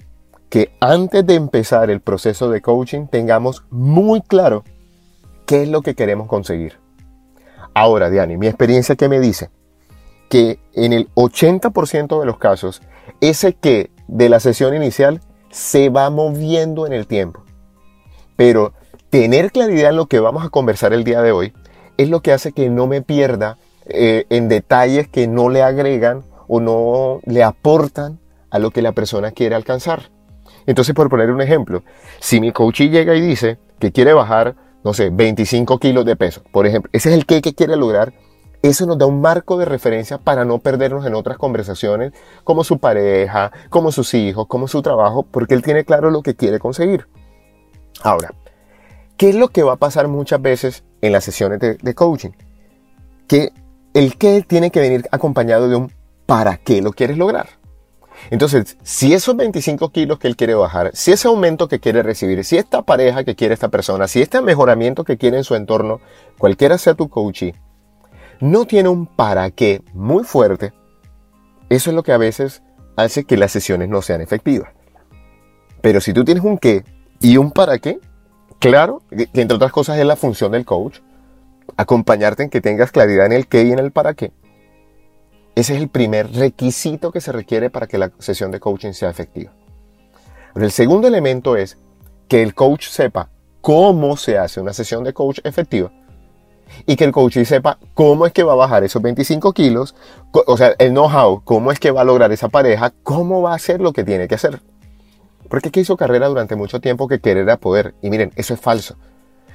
[0.51, 4.65] que antes de empezar el proceso de coaching tengamos muy claro
[5.45, 6.77] qué es lo que queremos conseguir.
[7.73, 9.49] Ahora, Diani, mi experiencia que me dice
[10.29, 12.81] que en el 80% de los casos,
[13.21, 17.43] ese qué de la sesión inicial se va moviendo en el tiempo.
[18.35, 18.73] Pero
[19.09, 21.53] tener claridad en lo que vamos a conversar el día de hoy
[21.95, 26.23] es lo que hace que no me pierda eh, en detalles que no le agregan
[26.49, 30.11] o no le aportan a lo que la persona quiere alcanzar.
[30.65, 31.83] Entonces, por poner un ejemplo,
[32.19, 36.43] si mi coach llega y dice que quiere bajar, no sé, 25 kilos de peso,
[36.51, 38.13] por ejemplo, ese es el que, que quiere lograr,
[38.61, 42.77] eso nos da un marco de referencia para no perdernos en otras conversaciones, como su
[42.77, 47.07] pareja, como sus hijos, como su trabajo, porque él tiene claro lo que quiere conseguir.
[48.03, 48.33] Ahora,
[49.17, 52.31] ¿qué es lo que va a pasar muchas veces en las sesiones de, de coaching?
[53.27, 53.51] Que
[53.93, 55.91] el qué tiene que venir acompañado de un
[56.27, 57.60] para qué lo quieres lograr.
[58.29, 62.43] Entonces, si esos 25 kilos que él quiere bajar, si ese aumento que quiere recibir,
[62.43, 65.99] si esta pareja que quiere esta persona, si este mejoramiento que quiere en su entorno,
[66.37, 67.55] cualquiera sea tu coachee,
[68.39, 70.73] no tiene un para qué muy fuerte,
[71.69, 72.61] eso es lo que a veces
[72.95, 74.69] hace que las sesiones no sean efectivas.
[75.81, 76.83] Pero si tú tienes un qué
[77.19, 77.99] y un para qué,
[78.59, 80.99] claro, que entre otras cosas es la función del coach,
[81.77, 84.31] acompañarte en que tengas claridad en el qué y en el para qué.
[85.55, 89.09] Ese es el primer requisito que se requiere para que la sesión de coaching sea
[89.09, 89.51] efectiva.
[90.55, 91.77] El segundo elemento es
[92.27, 93.29] que el coach sepa
[93.61, 95.91] cómo se hace una sesión de coach efectiva
[96.85, 99.95] y que el coach sepa cómo es que va a bajar esos 25 kilos,
[100.31, 103.55] o sea, el know-how, cómo es que va a lograr esa pareja, cómo va a
[103.55, 104.61] hacer lo que tiene que hacer.
[105.49, 107.93] Porque es que hizo carrera durante mucho tiempo que querer a poder.
[108.01, 108.95] Y miren, eso es falso.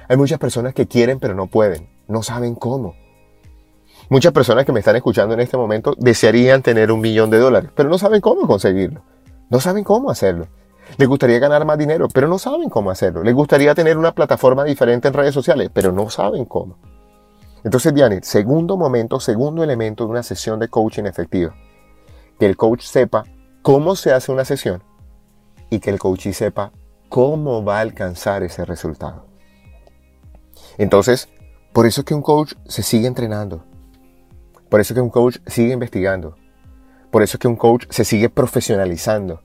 [0.07, 2.95] Hay muchas personas que quieren pero no pueden, no saben cómo.
[4.09, 7.71] Muchas personas que me están escuchando en este momento desearían tener un millón de dólares,
[7.75, 9.03] pero no saben cómo conseguirlo.
[9.49, 10.47] No saben cómo hacerlo.
[10.97, 13.21] Les gustaría ganar más dinero, pero no saben cómo hacerlo.
[13.21, 16.77] Les gustaría tener una plataforma diferente en redes sociales, pero no saben cómo.
[17.65, 21.53] Entonces, Diane, segundo momento, segundo elemento de una sesión de coaching efectiva.
[22.39, 23.25] Que el coach sepa
[23.61, 24.81] cómo se hace una sesión
[25.69, 26.71] y que el coach sepa
[27.09, 29.25] cómo va a alcanzar ese resultado.
[30.77, 31.27] Entonces,
[31.73, 33.65] por eso es que un coach se sigue entrenando.
[34.69, 36.35] Por eso es que un coach sigue investigando.
[37.11, 39.41] Por eso es que un coach se sigue profesionalizando.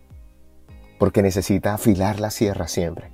[0.99, 3.11] Porque necesita afilar la sierra siempre.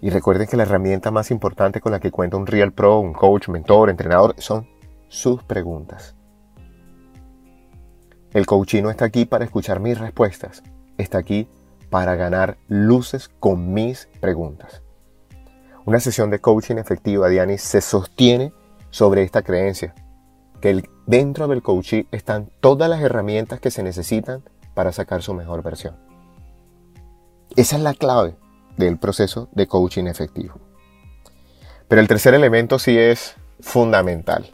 [0.00, 3.12] Y recuerden que la herramienta más importante con la que cuenta un Real Pro, un
[3.12, 4.68] coach, mentor, entrenador, son
[5.08, 6.14] sus preguntas.
[8.32, 10.62] El coachino está aquí para escuchar mis respuestas.
[10.98, 11.48] Está aquí
[11.90, 14.82] para ganar luces con mis preguntas.
[15.86, 18.52] Una sesión de coaching efectiva, Diani, se sostiene
[18.90, 19.94] sobre esta creencia,
[20.60, 24.42] que dentro del coaching están todas las herramientas que se necesitan
[24.74, 25.96] para sacar su mejor versión.
[27.56, 28.36] Esa es la clave
[28.76, 30.58] del proceso de coaching efectivo.
[31.88, 34.50] Pero el tercer elemento sí es fundamental.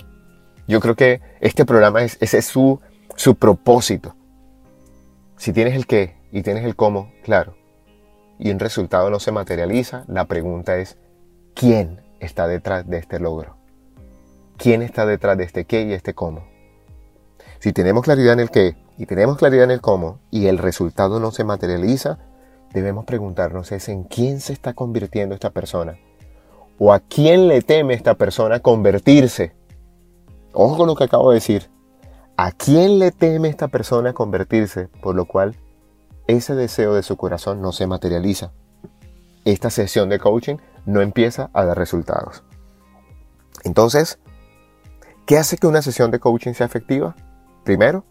[0.67, 2.81] Yo creo que este programa es, ese es su,
[3.17, 4.15] su propósito.
[5.37, 7.57] Si tienes el qué y tienes el cómo, claro,
[8.39, 10.97] y un resultado no se materializa, la pregunta es,
[11.55, 13.57] ¿quién está detrás de este logro?
[14.65, 16.47] ¿Quién está detrás de este qué y este cómo?
[17.59, 21.21] Si tenemos claridad en el qué y tenemos claridad en el cómo y el resultado
[21.21, 22.17] no se materializa,
[22.73, 25.99] debemos preguntarnos es en quién se está convirtiendo esta persona
[26.79, 29.53] o a quién le teme esta persona convertirse
[30.55, 31.69] Ojo con lo que acabo de decir.
[32.39, 34.89] ¿A quién le teme esta persona convertirse?
[35.03, 35.57] Por lo cual
[36.27, 38.53] ese deseo de su corazón no se materializa.
[39.45, 42.45] Esta sesión de coaching no empieza a dar resultados.
[43.63, 44.19] Entonces,
[45.27, 47.15] ¿qué hace que una sesión de coaching sea efectiva?
[47.65, 48.05] Primero,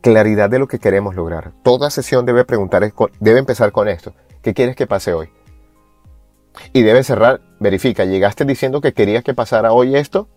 [0.00, 1.52] claridad de lo que queremos lograr.
[1.62, 4.14] Toda sesión debe preguntar, debe empezar con esto.
[4.42, 5.30] ¿Qué quieres que pase hoy?
[6.72, 10.28] Y debe cerrar, verifica, ¿llegaste diciendo que querías que pasara hoy esto?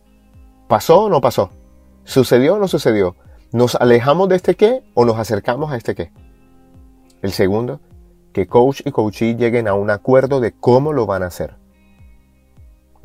[0.67, 1.51] ¿Pasó o no pasó?
[2.03, 3.15] ¿Sucedió o no sucedió?
[3.51, 6.11] ¿Nos alejamos de este qué o nos acercamos a este qué?
[7.21, 7.81] El segundo,
[8.33, 11.55] que coach y coachee lleguen a un acuerdo de cómo lo van a hacer.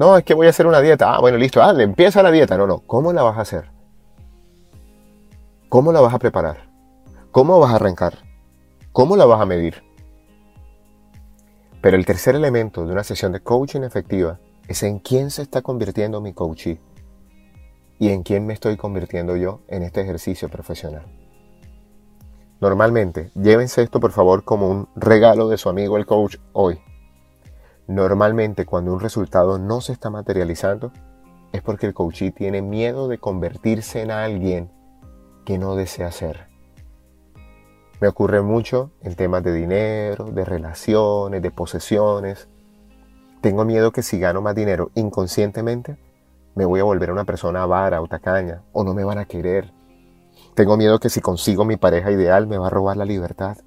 [0.03, 1.15] No, es que voy a hacer una dieta.
[1.15, 1.63] Ah, bueno, listo.
[1.63, 2.59] Ah, empieza la dieta.
[2.59, 2.81] No, no.
[2.81, 3.71] ¿Cómo la vas a hacer?
[5.69, 6.69] ¿Cómo la vas a preparar?
[7.31, 8.19] ¿Cómo vas a arrancar?
[8.91, 9.85] ¿Cómo la vas a medir?
[11.81, 15.63] Pero el tercer elemento de una sesión de coaching efectiva es en quién se está
[15.63, 16.81] convirtiendo mi coachee
[18.01, 21.07] y en quién me estoy convirtiendo yo en este ejercicio profesional.
[22.61, 26.81] Normalmente, llévense esto por favor como un regalo de su amigo el coach hoy.
[27.93, 30.93] Normalmente cuando un resultado no se está materializando
[31.53, 34.71] es porque el coachee tiene miedo de convertirse en alguien
[35.45, 36.49] que no desea ser.
[38.01, 42.49] Me ocurre mucho en temas de dinero, de relaciones, de posesiones.
[43.43, 45.99] Tengo miedo que si gano más dinero inconscientemente,
[46.55, 49.71] me voy a volver una persona avara o tacaña, o no me van a querer.
[50.55, 53.59] Tengo miedo que si consigo mi pareja ideal me va a robar la libertad.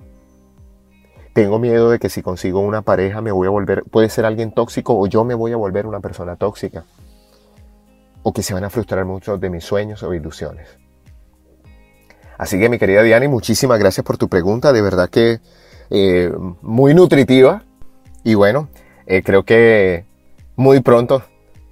[1.35, 4.53] Tengo miedo de que si consigo una pareja me voy a volver, puede ser alguien
[4.53, 6.85] tóxico o yo me voy a volver una persona tóxica.
[8.23, 10.77] O que se van a frustrar muchos de mis sueños o ilusiones.
[12.37, 15.41] Así que mi querida Diana, muchísimas gracias por tu pregunta, de verdad que
[15.89, 17.65] eh, muy nutritiva.
[18.23, 18.69] Y bueno,
[19.05, 20.05] eh, creo que
[20.55, 21.21] muy pronto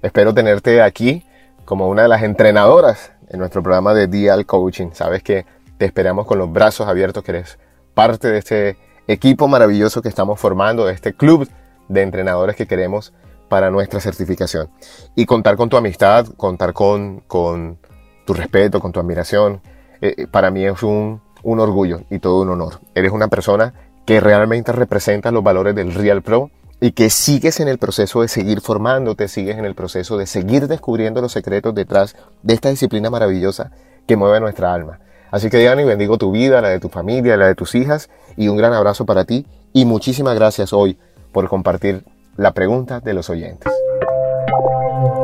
[0.02, 1.24] espero tenerte aquí
[1.64, 4.90] como una de las entrenadoras en nuestro programa de Dial Coaching.
[4.92, 5.46] Sabes que
[5.78, 7.58] te esperamos con los brazos abiertos, que eres
[7.94, 11.48] parte de este equipo maravilloso que estamos formando, este club
[11.88, 13.12] de entrenadores que queremos
[13.48, 14.70] para nuestra certificación.
[15.14, 17.78] Y contar con tu amistad, contar con, con
[18.24, 19.60] tu respeto, con tu admiración,
[20.00, 22.80] eh, eh, para mí es un, un orgullo y todo un honor.
[22.94, 23.74] Eres una persona
[24.06, 28.28] que realmente representa los valores del Real Pro y que sigues en el proceso de
[28.28, 33.08] seguir formándote, sigues en el proceso de seguir descubriendo los secretos detrás de esta disciplina
[33.10, 33.70] maravillosa
[34.06, 35.00] que mueve nuestra alma.
[35.30, 38.10] Así que Diana, y bendigo tu vida, la de tu familia, la de tus hijas,
[38.36, 39.46] y un gran abrazo para ti.
[39.72, 40.98] Y muchísimas gracias hoy
[41.32, 42.04] por compartir
[42.36, 43.72] la pregunta de los oyentes.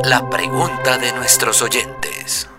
[0.03, 2.49] La pregunta de nuestros oyentes.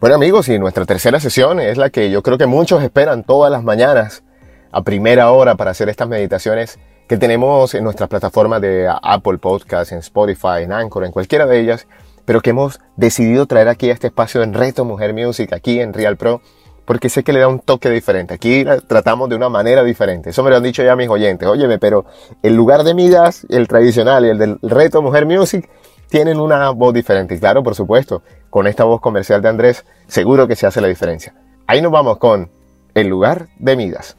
[0.00, 3.50] Bueno amigos, y nuestra tercera sesión es la que yo creo que muchos esperan todas
[3.50, 4.22] las mañanas
[4.70, 6.78] a primera hora para hacer estas meditaciones
[7.08, 11.60] que tenemos en nuestra plataforma de Apple Podcasts, en Spotify, en Anchor, en cualquiera de
[11.60, 11.86] ellas,
[12.24, 15.92] pero que hemos decidido traer aquí a este espacio en Reto Mujer Music, aquí en
[15.92, 16.40] Real Pro,
[16.84, 18.34] porque sé que le da un toque diferente.
[18.34, 20.30] Aquí tratamos de una manera diferente.
[20.30, 21.48] Eso me lo han dicho ya mis oyentes.
[21.48, 22.04] Óyeme, pero
[22.42, 25.68] el lugar de Midas, el tradicional y el del reto Mujer Music,
[26.08, 27.34] tienen una voz diferente.
[27.34, 30.88] Y claro, por supuesto, con esta voz comercial de Andrés, seguro que se hace la
[30.88, 31.34] diferencia.
[31.66, 32.50] Ahí nos vamos con
[32.94, 34.16] el lugar de Midas.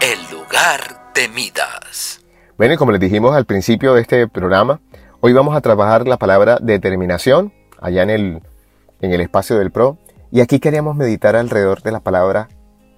[0.00, 2.20] El lugar de Midas.
[2.56, 4.80] Bueno, y como les dijimos al principio de este programa,
[5.20, 8.42] hoy vamos a trabajar la palabra determinación allá en el
[9.00, 9.98] en el espacio del PRO
[10.30, 12.48] y aquí queríamos meditar alrededor de la palabra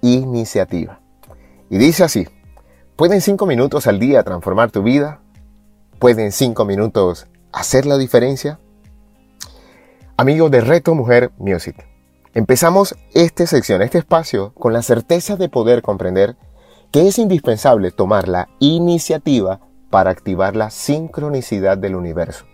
[0.01, 1.01] iniciativa.
[1.69, 2.27] Y dice así,
[2.95, 5.21] ¿pueden cinco minutos al día transformar tu vida?
[5.99, 8.59] ¿Pueden cinco minutos hacer la diferencia?
[10.17, 11.87] Amigos de Reto Mujer Music,
[12.33, 16.35] empezamos esta sección, este espacio, con la certeza de poder comprender
[16.91, 22.45] que es indispensable tomar la iniciativa para activar la sincronicidad del universo.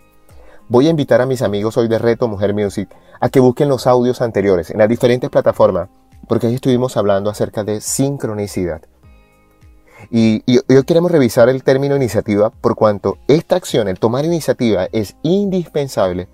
[0.68, 2.88] Voy a invitar a mis amigos hoy de Reto Mujer Music
[3.20, 5.90] a que busquen los audios anteriores en las diferentes plataformas,
[6.26, 8.82] porque ahí estuvimos hablando acerca de sincronicidad.
[10.10, 15.16] Y, hoy queremos revisar el término iniciativa por cuanto esta acción, el tomar iniciativa, es
[15.22, 16.28] indispensable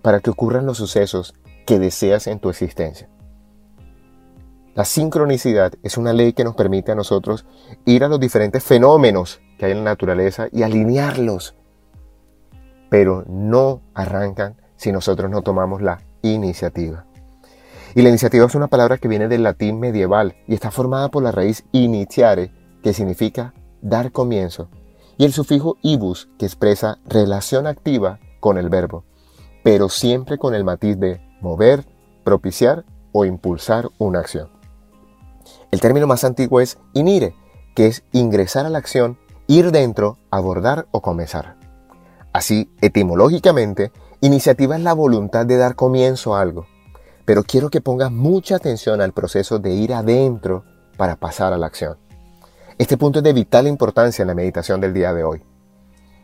[0.00, 1.34] para que ocurran los sucesos
[1.66, 3.10] que deseas en tu existencia.
[4.74, 7.44] La sincronicidad es una ley que nos permite a nosotros
[7.84, 11.54] ir a los diferentes fenómenos que hay en la naturaleza y alinearlos,
[12.88, 17.04] pero no arrancan si nosotros no tomamos la iniciativa.
[17.94, 21.22] Y la iniciativa es una palabra que viene del latín medieval y está formada por
[21.22, 24.68] la raíz iniciare, que significa dar comienzo,
[25.16, 29.04] y el sufijo ibus, que expresa relación activa con el verbo,
[29.64, 31.86] pero siempre con el matiz de mover,
[32.22, 34.50] propiciar o impulsar una acción.
[35.70, 37.34] El término más antiguo es inire,
[37.74, 41.55] que es ingresar a la acción, ir dentro, abordar o comenzar.
[42.36, 46.66] Así, etimológicamente, Iniciativa es la voluntad de dar comienzo a algo,
[47.24, 50.62] pero quiero que pongas mucha atención al proceso de ir adentro
[50.98, 51.96] para pasar a la acción.
[52.76, 55.42] Este punto es de vital importancia en la meditación del día de hoy.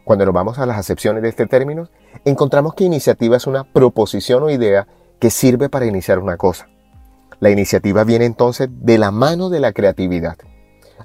[0.05, 1.89] Cuando nos vamos a las acepciones de este término,
[2.27, 4.87] encontramos que iniciativa es una proposición o idea
[5.19, 6.69] que sirve para iniciar una cosa.
[7.41, 10.37] La iniciativa viene entonces de la mano de la creatividad.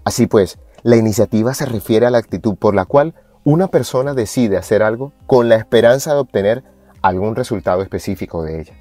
[0.03, 3.13] Así pues, la iniciativa se refiere a la actitud por la cual
[3.47, 6.65] una persona decide hacer algo con la esperanza de obtener
[7.01, 8.73] algún resultado específico de ella.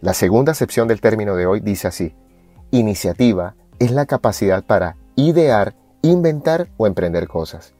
[0.00, 2.14] La segunda acepción del término de hoy dice así,
[2.70, 7.74] iniciativa es la capacidad para idear, inventar o emprender cosas.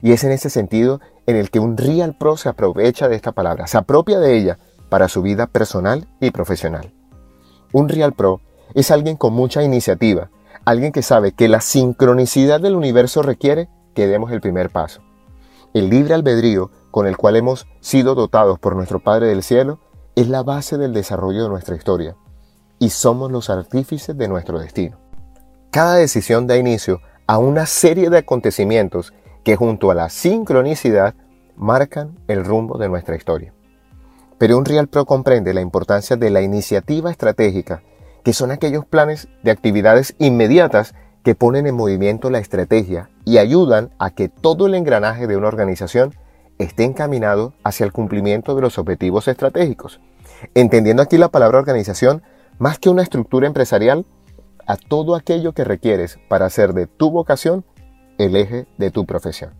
[0.00, 3.32] Y es en ese sentido en el que un Real Pro se aprovecha de esta
[3.32, 6.92] palabra, se apropia de ella para su vida personal y profesional.
[7.72, 8.42] Un Real Pro
[8.74, 10.30] es alguien con mucha iniciativa,
[10.64, 15.02] alguien que sabe que la sincronicidad del universo requiere que demos el primer paso.
[15.74, 19.80] El libre albedrío con el cual hemos sido dotados por nuestro Padre del Cielo
[20.16, 22.16] es la base del desarrollo de nuestra historia
[22.78, 24.98] y somos los artífices de nuestro destino.
[25.70, 29.12] Cada decisión da inicio a una serie de acontecimientos
[29.44, 31.14] que junto a la sincronicidad
[31.56, 33.52] marcan el rumbo de nuestra historia.
[34.38, 37.82] Pero un Real Pro comprende la importancia de la iniciativa estratégica
[38.24, 43.90] que son aquellos planes de actividades inmediatas que ponen en movimiento la estrategia y ayudan
[43.98, 46.14] a que todo el engranaje de una organización
[46.58, 50.00] esté encaminado hacia el cumplimiento de los objetivos estratégicos,
[50.54, 52.22] entendiendo aquí la palabra organización
[52.58, 54.04] más que una estructura empresarial,
[54.66, 57.64] a todo aquello que requieres para hacer de tu vocación
[58.18, 59.54] el eje de tu profesión.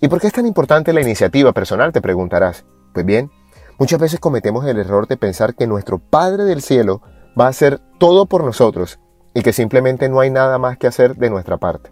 [0.00, 1.92] ¿Y por qué es tan importante la iniciativa personal?
[1.92, 2.64] Te preguntarás.
[2.92, 3.30] Pues bien,
[3.78, 7.02] muchas veces cometemos el error de pensar que nuestro Padre del Cielo
[7.38, 9.00] va a hacer todo por nosotros
[9.36, 11.90] y que simplemente no hay nada más que hacer de nuestra parte.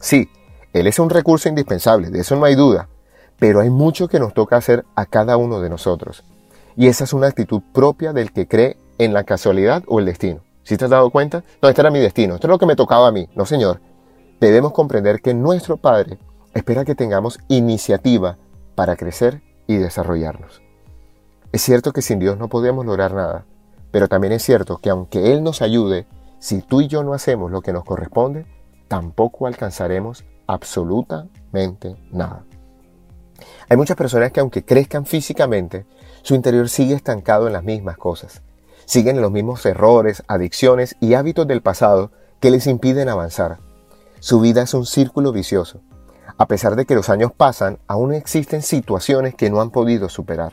[0.00, 0.30] Sí,
[0.72, 2.88] Él es un recurso indispensable, de eso no hay duda,
[3.38, 6.24] pero hay mucho que nos toca hacer a cada uno de nosotros.
[6.74, 10.40] Y esa es una actitud propia del que cree en la casualidad o el destino.
[10.62, 11.44] ¿Sí te has dado cuenta?
[11.60, 13.28] No, este era mi destino, esto es lo que me tocaba a mí.
[13.34, 13.82] No, señor.
[14.40, 16.18] Debemos comprender que nuestro Padre
[16.54, 18.38] espera que tengamos iniciativa
[18.74, 20.62] para crecer y desarrollarnos.
[21.52, 23.44] Es cierto que sin Dios no podemos lograr nada,
[23.90, 26.06] pero también es cierto que aunque Él nos ayude,
[26.46, 28.46] si tú y yo no hacemos lo que nos corresponde,
[28.86, 32.44] tampoco alcanzaremos absolutamente nada.
[33.68, 35.86] Hay muchas personas que aunque crezcan físicamente,
[36.22, 38.42] su interior sigue estancado en las mismas cosas.
[38.84, 43.58] Siguen en los mismos errores, adicciones y hábitos del pasado que les impiden avanzar.
[44.20, 45.80] Su vida es un círculo vicioso.
[46.38, 50.52] A pesar de que los años pasan, aún existen situaciones que no han podido superar.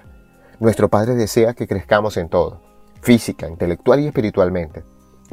[0.59, 2.61] Nuestro Padre desea que crezcamos en todo
[2.99, 4.83] física, intelectual y espiritualmente.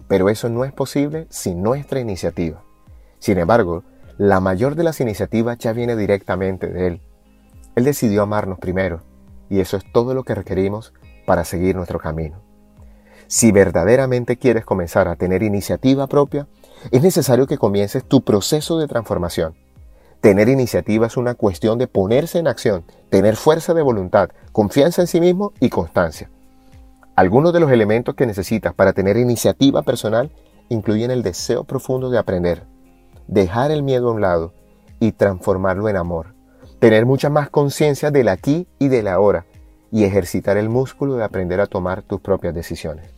[0.09, 2.63] Pero eso no es posible sin nuestra iniciativa.
[3.19, 3.85] Sin embargo,
[4.19, 7.01] la mayor de las iniciativas ya viene directamente de Él.
[7.75, 9.03] Él decidió amarnos primero,
[9.49, 10.93] y eso es todo lo que requerimos
[11.27, 12.43] para seguir nuestro camino.
[13.27, 16.49] Si verdaderamente quieres comenzar a tener iniciativa propia,
[16.91, 19.55] es necesario que comiences tu proceso de transformación.
[20.21, 25.07] Tener iniciativa es una cuestión de ponerse en acción, tener fuerza de voluntad, confianza en
[25.07, 26.29] sí mismo y constancia.
[27.21, 30.31] Algunos de los elementos que necesitas para tener iniciativa personal
[30.71, 32.65] incluyen el deseo profundo de aprender,
[33.29, 34.55] dejar el miedo a un lado
[35.01, 36.35] y transformarlo en amor,
[36.79, 39.45] tener mucha más conciencia del aquí y del ahora
[39.93, 43.13] y ejercitar el músculo de aprender a tomar tus propias decisiones.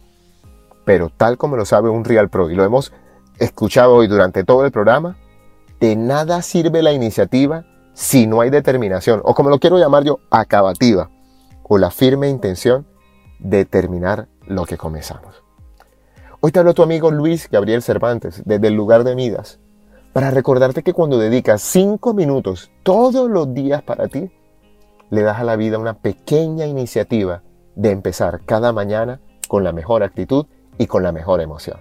[0.84, 2.92] Pero tal como lo sabe un Real Pro y lo hemos
[3.38, 5.16] escuchado hoy durante todo el programa,
[5.78, 10.18] de nada sirve la iniciativa si no hay determinación, o como lo quiero llamar yo,
[10.28, 11.09] acabativa,
[11.62, 12.84] o la firme intención
[13.43, 15.43] determinar lo que comenzamos.
[16.40, 19.61] Hoy te hablo tu amigo Luis Gabriel Cervantes desde el lugar de Midas
[20.12, 24.30] para recordarte que cuando dedicas cinco minutos todos los días para ti,
[25.11, 27.43] le das a la vida una pequeña iniciativa
[27.74, 30.47] de empezar cada mañana con la mejor actitud
[30.78, 31.80] y con la mejor emoción.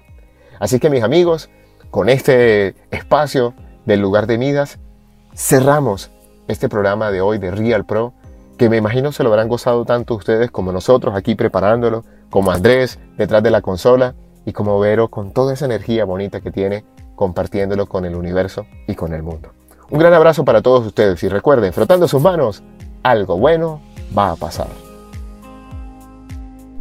[0.59, 1.49] Así que mis amigos,
[1.89, 3.53] con este espacio
[3.85, 4.79] del lugar de Midas,
[5.33, 6.11] cerramos
[6.47, 8.13] este programa de hoy de Real Pro
[8.61, 12.99] que me imagino se lo habrán gozado tanto ustedes como nosotros aquí preparándolo, como Andrés
[13.17, 14.13] detrás de la consola
[14.45, 16.85] y como Vero con toda esa energía bonita que tiene
[17.15, 19.49] compartiéndolo con el universo y con el mundo.
[19.89, 22.61] Un gran abrazo para todos ustedes y recuerden, frotando sus manos,
[23.01, 23.81] algo bueno
[24.15, 24.67] va a pasar.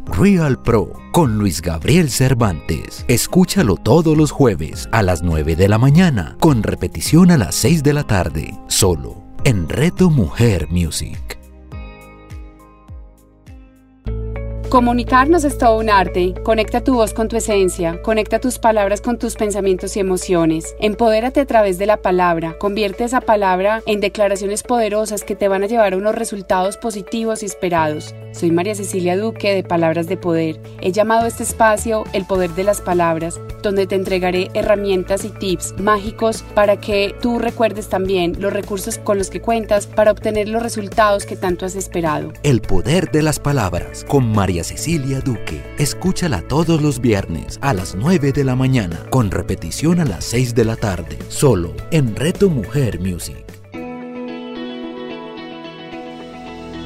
[0.04, 3.06] Real Pro con Luis Gabriel Cervantes.
[3.08, 7.82] Escúchalo todos los jueves a las 9 de la mañana, con repetición a las 6
[7.82, 11.39] de la tarde, solo en Reto Mujer Music.
[14.70, 16.32] Comunicarnos es todo un arte.
[16.44, 20.76] Conecta tu voz con tu esencia, conecta tus palabras con tus pensamientos y emociones.
[20.78, 22.56] Empodérate a través de la palabra.
[22.56, 27.42] Convierte esa palabra en declaraciones poderosas que te van a llevar a unos resultados positivos
[27.42, 28.14] y esperados.
[28.30, 30.60] Soy María Cecilia Duque de Palabras de Poder.
[30.80, 35.30] He llamado a este espacio El Poder de las Palabras, donde te entregaré herramientas y
[35.30, 40.48] tips mágicos para que tú recuerdes también los recursos con los que cuentas para obtener
[40.48, 42.32] los resultados que tanto has esperado.
[42.44, 45.62] El Poder de las Palabras con María Cecilia Duque.
[45.78, 50.54] Escúchala todos los viernes a las 9 de la mañana, con repetición a las 6
[50.54, 53.49] de la tarde, solo en Reto Mujer Music.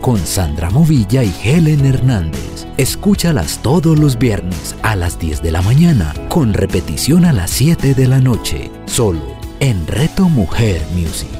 [0.00, 2.66] con Sandra Movilla y Helen Hernández.
[2.76, 7.94] Escúchalas todos los viernes a las 10 de la mañana, con repetición a las 7
[7.94, 9.22] de la noche, solo
[9.60, 11.39] en Reto Mujer Music.